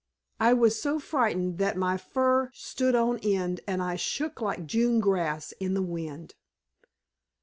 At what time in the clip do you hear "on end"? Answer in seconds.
2.95-3.61